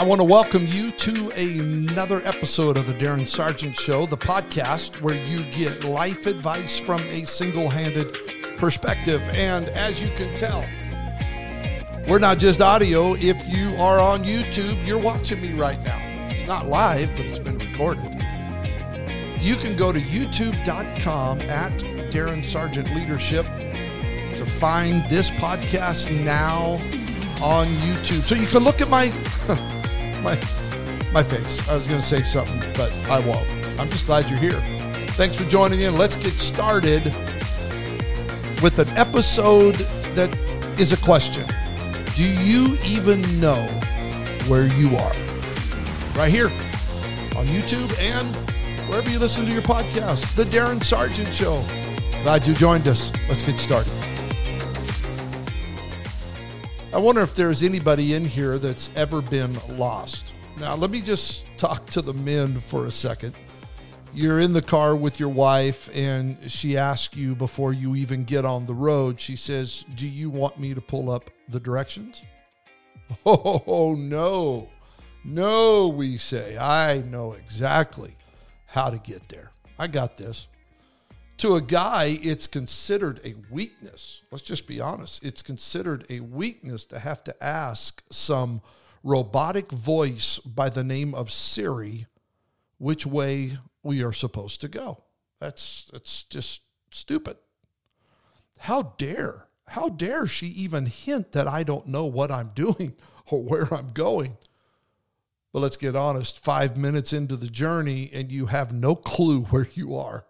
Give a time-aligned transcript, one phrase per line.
[0.00, 4.98] I want to welcome you to another episode of the Darin Sargent Show, the podcast
[5.02, 8.16] where you get life advice from a single handed
[8.56, 9.20] perspective.
[9.34, 10.64] And as you can tell,
[12.08, 13.12] we're not just audio.
[13.12, 16.00] If you are on YouTube, you're watching me right now.
[16.30, 18.10] It's not live, but it's been recorded.
[19.38, 21.78] You can go to youtube.com at
[22.10, 26.80] Darin Sargent Leadership to find this podcast now
[27.42, 28.22] on YouTube.
[28.22, 29.06] So you can look at my
[30.22, 30.38] my
[31.12, 31.68] my face.
[31.68, 33.48] I was going to say something, but I won't.
[33.78, 34.60] I'm just glad you're here.
[35.10, 35.96] Thanks for joining in.
[35.96, 37.04] Let's get started
[38.62, 39.74] with an episode
[40.14, 40.34] that
[40.78, 41.46] is a question.
[42.14, 43.66] Do you even know
[44.48, 45.12] where you are?
[46.16, 46.46] Right here
[47.36, 48.36] on YouTube and
[48.88, 51.64] wherever you listen to your podcast, The Darin Sargent Show.
[52.22, 53.12] Glad you joined us.
[53.28, 53.99] Let's get started.
[57.00, 60.34] Wonder if there's anybody in here that's ever been lost.
[60.58, 63.34] Now, let me just talk to the men for a second.
[64.12, 68.44] You're in the car with your wife, and she asks you before you even get
[68.44, 72.22] on the road, she says, Do you want me to pull up the directions?
[73.26, 74.68] Oh, no.
[75.24, 76.56] No, we say.
[76.56, 78.16] I know exactly
[78.66, 79.50] how to get there.
[79.80, 80.46] I got this.
[81.40, 84.20] To a guy, it's considered a weakness.
[84.30, 85.24] Let's just be honest.
[85.24, 88.60] It's considered a weakness to have to ask some
[89.02, 92.06] robotic voice by the name of Siri
[92.76, 93.52] which way
[93.82, 95.04] we are supposed to go.
[95.38, 97.38] That's that's just stupid.
[98.58, 99.46] How dare?
[99.68, 102.96] How dare she even hint that I don't know what I'm doing
[103.30, 104.36] or where I'm going?
[105.54, 109.68] But let's get honest, 5 minutes into the journey and you have no clue where
[109.72, 110.26] you are.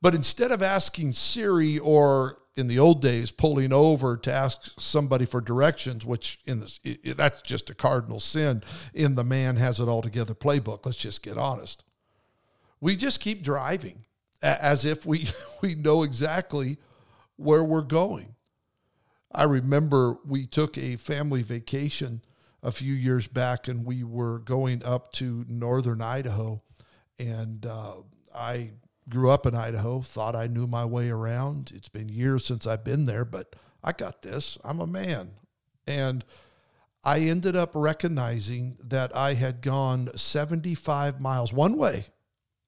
[0.00, 5.24] But instead of asking Siri or in the old days pulling over to ask somebody
[5.24, 9.56] for directions, which in this it, it, that's just a cardinal sin in the man
[9.56, 10.84] has it all together playbook.
[10.84, 11.84] Let's just get honest.
[12.80, 14.06] We just keep driving
[14.42, 15.28] as if we
[15.60, 16.78] we know exactly
[17.36, 18.34] where we're going.
[19.32, 22.22] I remember we took a family vacation
[22.62, 26.62] a few years back, and we were going up to northern Idaho,
[27.18, 27.96] and uh,
[28.34, 28.72] I
[29.08, 31.72] grew up in Idaho, thought I knew my way around.
[31.74, 34.58] It's been years since I've been there, but I got this.
[34.64, 35.30] I'm a man.
[35.86, 36.24] And
[37.04, 42.06] I ended up recognizing that I had gone 75 miles one way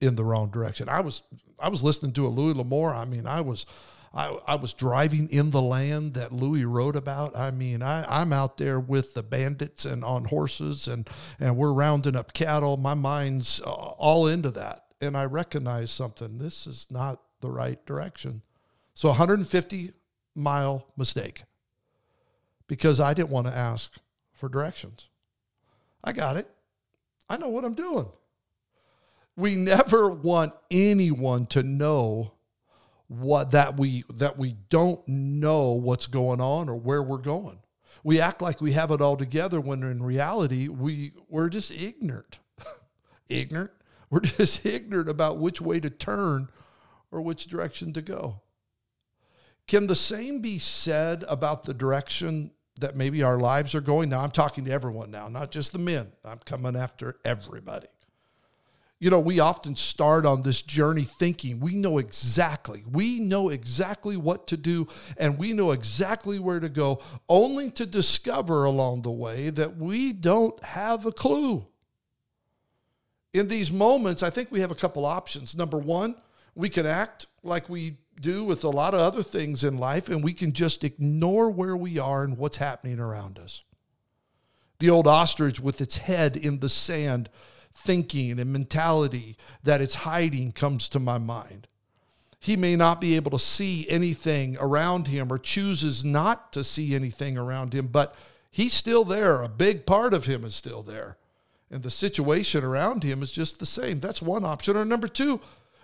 [0.00, 0.88] in the wrong direction.
[0.88, 1.22] I was
[1.58, 2.94] I was listening to a Louis L'Amour.
[2.94, 3.64] I mean, I was
[4.12, 7.36] I, I was driving in the land that Louis wrote about.
[7.36, 11.08] I mean, I, I'm out there with the bandits and on horses and,
[11.38, 12.78] and we're rounding up cattle.
[12.78, 16.38] My mind's uh, all into that and I recognize something.
[16.38, 18.42] This is not the right direction.
[18.94, 19.92] So 150
[20.34, 21.44] mile mistake
[22.66, 23.92] because I didn't want to ask
[24.32, 25.08] for directions.
[26.02, 26.48] I got it.
[27.28, 28.06] I know what I'm doing.
[29.36, 32.32] We never want anyone to know
[33.08, 37.58] what that we that we don't know what's going on or where we're going.
[38.02, 42.38] We act like we have it all together when in reality we we're just ignorant.
[43.28, 43.72] ignorant
[44.10, 46.48] we're just ignorant about which way to turn
[47.10, 48.42] or which direction to go.
[49.66, 54.10] Can the same be said about the direction that maybe our lives are going?
[54.10, 56.12] Now, I'm talking to everyone now, not just the men.
[56.24, 57.88] I'm coming after everybody.
[58.98, 64.16] You know, we often start on this journey thinking we know exactly, we know exactly
[64.16, 64.88] what to do,
[65.18, 70.14] and we know exactly where to go, only to discover along the way that we
[70.14, 71.66] don't have a clue
[73.38, 75.54] in these moments, I think we have a couple options.
[75.56, 76.16] Number one,
[76.54, 80.24] we can act like we do with a lot of other things in life, and
[80.24, 83.62] we can just ignore where we are and what's happening around us.
[84.78, 87.28] The old ostrich with its head in the sand,
[87.74, 91.66] thinking and mentality that it's hiding comes to my mind.
[92.40, 96.94] He may not be able to see anything around him or chooses not to see
[96.94, 98.14] anything around him, but
[98.50, 99.42] he's still there.
[99.42, 101.16] A big part of him is still there
[101.70, 104.00] and the situation around him is just the same.
[104.00, 104.76] That's one option.
[104.76, 105.40] Or number two,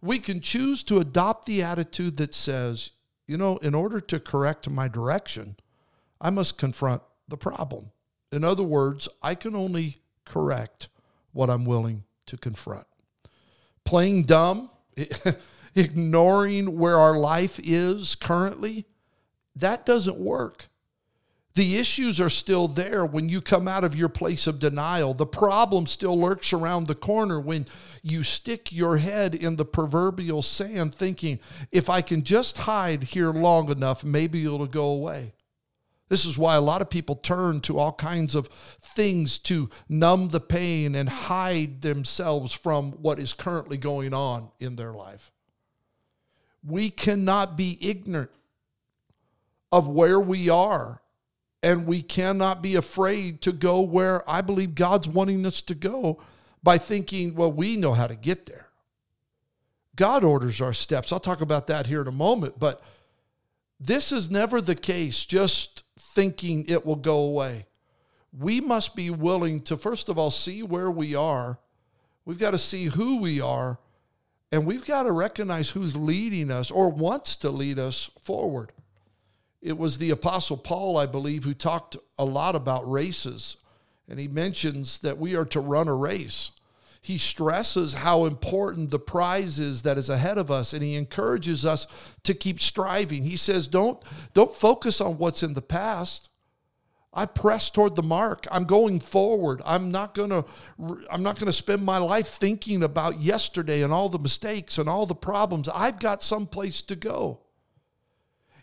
[0.00, 2.92] we can choose to adopt the attitude that says,
[3.26, 5.56] you know, in order to correct my direction,
[6.20, 7.90] I must confront the problem.
[8.32, 10.88] In other words, I can only correct
[11.32, 12.86] what I'm willing to confront.
[13.84, 14.70] Playing dumb,
[15.74, 18.86] ignoring where our life is currently,
[19.54, 20.68] that doesn't work.
[21.56, 25.14] The issues are still there when you come out of your place of denial.
[25.14, 27.64] The problem still lurks around the corner when
[28.02, 31.40] you stick your head in the proverbial sand, thinking,
[31.72, 35.32] if I can just hide here long enough, maybe it'll go away.
[36.10, 40.28] This is why a lot of people turn to all kinds of things to numb
[40.28, 45.32] the pain and hide themselves from what is currently going on in their life.
[46.62, 48.30] We cannot be ignorant
[49.72, 51.00] of where we are,
[51.62, 56.22] and we cannot be afraid to go where I believe God's wanting us to go
[56.62, 58.68] by thinking, well, we know how to get there.
[59.94, 61.12] God orders our steps.
[61.12, 62.82] I'll talk about that here in a moment, but
[63.80, 67.66] this is never the case, just thinking it will go away.
[68.38, 71.58] We must be willing to, first of all, see where we are.
[72.24, 73.78] We've got to see who we are,
[74.52, 78.72] and we've got to recognize who's leading us or wants to lead us forward.
[79.60, 83.56] It was the Apostle Paul, I believe, who talked a lot about races,
[84.08, 86.52] and he mentions that we are to run a race.
[87.06, 91.64] He stresses how important the prize is that is ahead of us and he encourages
[91.64, 91.86] us
[92.24, 93.22] to keep striving.
[93.22, 94.02] He says don't
[94.34, 96.28] don't focus on what's in the past.
[97.14, 98.48] I press toward the mark.
[98.50, 99.62] I'm going forward.
[99.64, 100.44] I'm not going to
[101.08, 104.88] i'm not going to spend my life thinking about yesterday and all the mistakes and
[104.88, 105.68] all the problems.
[105.68, 107.38] I've got some place to go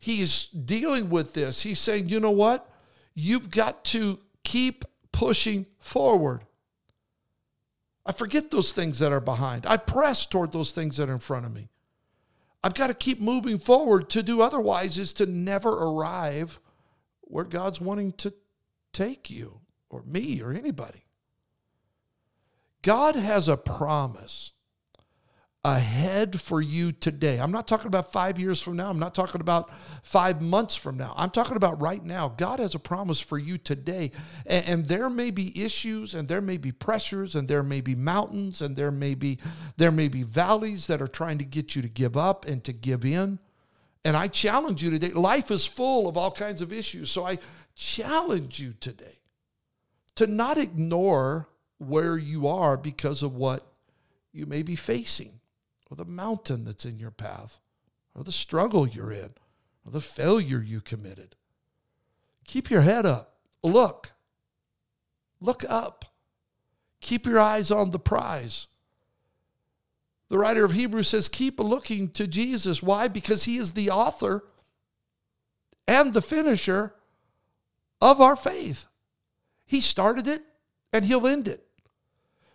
[0.00, 2.68] he's dealing with this he's saying you know what
[3.14, 6.44] you've got to keep pushing forward
[8.10, 9.66] I forget those things that are behind.
[9.66, 11.68] I press toward those things that are in front of me.
[12.62, 14.10] I've got to keep moving forward.
[14.10, 16.58] To do otherwise is to never arrive
[17.20, 18.34] where God's wanting to
[18.92, 21.04] take you or me or anybody.
[22.82, 24.52] God has a promise
[25.62, 27.38] ahead for you today.
[27.38, 28.88] I'm not talking about five years from now.
[28.88, 29.70] I'm not talking about
[30.02, 31.12] five months from now.
[31.16, 32.28] I'm talking about right now.
[32.28, 34.10] God has a promise for you today.
[34.46, 37.94] And, and, there may be issues and there may be pressures and there may be
[37.94, 39.38] mountains and there may be
[39.76, 42.72] there may be valleys that are trying to get you to give up and to
[42.72, 43.38] give in.
[44.02, 45.10] And I challenge you today.
[45.10, 47.10] Life is full of all kinds of issues.
[47.10, 47.36] So I
[47.74, 49.20] challenge you today
[50.14, 53.66] to not ignore where you are because of what
[54.32, 55.40] you may be facing
[55.90, 57.58] or the mountain that's in your path,
[58.14, 59.34] or the struggle you're in,
[59.84, 61.34] or the failure you committed.
[62.46, 63.36] Keep your head up.
[63.62, 64.12] Look.
[65.40, 66.04] Look up.
[67.00, 68.68] Keep your eyes on the prize.
[70.28, 72.82] The writer of Hebrews says, Keep looking to Jesus.
[72.82, 73.08] Why?
[73.08, 74.44] Because he is the author
[75.88, 76.94] and the finisher
[78.00, 78.86] of our faith.
[79.66, 80.42] He started it
[80.92, 81.66] and he'll end it.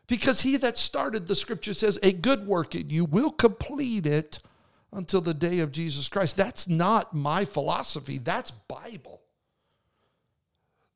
[0.08, 4.40] Because he that started, the scripture says, a good work in you will complete it
[4.92, 6.38] until the day of Jesus Christ.
[6.38, 9.22] That's not my philosophy, that's Bible.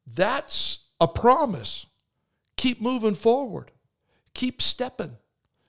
[0.07, 1.85] That's a promise.
[2.55, 3.71] Keep moving forward,
[4.33, 5.17] keep stepping.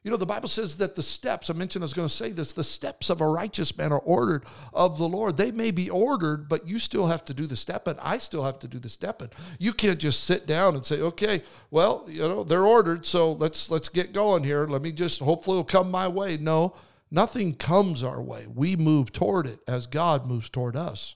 [0.03, 2.31] You know, the Bible says that the steps, I mentioned I was going to say
[2.31, 5.37] this, the steps of a righteous man are ordered of the Lord.
[5.37, 7.97] They may be ordered, but you still have to do the stepping.
[8.01, 9.29] I still have to do the stepping.
[9.59, 13.71] You can't just sit down and say, okay, well, you know, they're ordered, so let's
[13.71, 14.67] let's get going here.
[14.67, 16.39] Let me just hopefully it'll come my way.
[16.39, 16.75] No,
[17.11, 18.47] nothing comes our way.
[18.47, 21.15] We move toward it as God moves toward us.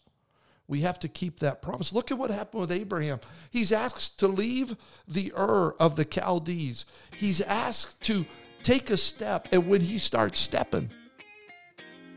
[0.66, 1.92] We have to keep that promise.
[1.92, 3.20] Look at what happened with Abraham.
[3.50, 4.76] He's asked to leave
[5.06, 6.84] the Ur of the Chaldees.
[7.18, 8.26] He's asked to
[8.64, 9.48] take a step.
[9.52, 10.90] And when he starts stepping,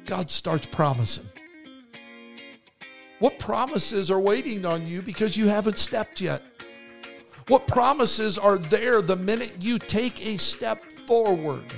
[0.05, 1.27] God starts promising.
[3.19, 6.41] What promises are waiting on you because you haven't stepped yet?
[7.48, 11.74] What promises are there the minute you take a step forward?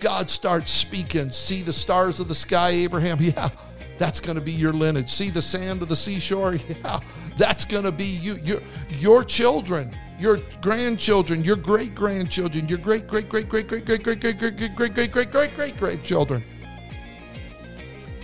[0.00, 1.30] God starts speaking.
[1.30, 3.18] See the stars of the sky, Abraham?
[3.22, 3.50] Yeah,
[3.98, 5.10] that's going to be your lineage.
[5.10, 6.56] See the sand of the seashore?
[6.68, 7.00] Yeah,
[7.36, 8.36] that's going to be you.
[8.36, 14.02] Your, your children your grandchildren, your great grandchildren, your great great great great great great
[14.02, 16.42] great great great great great great great great great great children.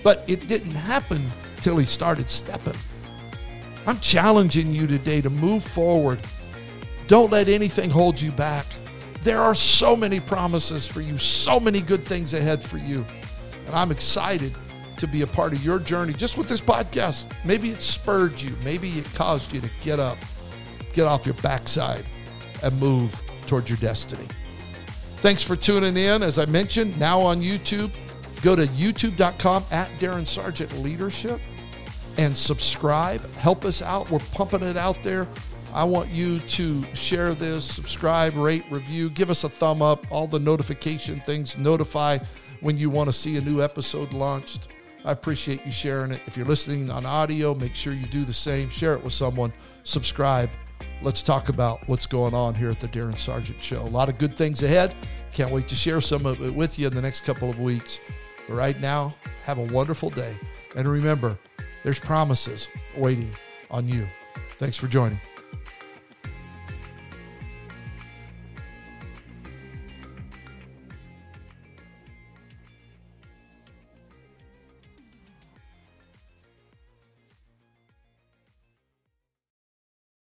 [0.03, 1.23] But it didn't happen
[1.61, 2.75] till he started stepping.
[3.87, 6.19] I'm challenging you today to move forward.
[7.07, 8.67] Don't let anything hold you back.
[9.23, 13.07] There are so many promises for you, so many good things ahead for you.
[13.67, 14.53] And I'm excited
[14.97, 17.25] to be a part of your journey just with this podcast.
[17.45, 20.19] Maybe it spurred you, maybe it caused you to get up
[20.95, 22.05] get off your backside
[22.63, 24.27] and move towards your destiny.
[25.17, 26.23] Thanks for tuning in.
[26.23, 27.93] As I mentioned, now on YouTube,
[28.43, 31.41] go to youtube.com at Darin Sargent Leadership
[32.17, 33.29] and subscribe.
[33.37, 34.11] Help us out.
[34.11, 35.27] We're pumping it out there.
[35.73, 40.29] I want you to share this, subscribe, rate, review, give us a thumb up, all
[40.29, 42.19] the notification things, notify
[42.61, 44.69] when you want to see a new episode launched.
[45.05, 46.21] I appreciate you sharing it.
[46.27, 48.71] If you're listening on audio, make sure you do the same.
[48.71, 50.49] Share it with someone, subscribe,
[51.05, 53.83] let's talk about what's going on here at the Darin Sargent Show.
[53.83, 54.95] A lot of good things ahead.
[55.33, 58.01] Can't wait to share some of it with you in the next couple of weeks.
[58.49, 60.35] But right now, have a wonderful day.
[60.77, 61.39] And remember,
[61.83, 63.31] there's promises waiting
[63.71, 64.09] on you.
[64.59, 65.21] Thanks for joining.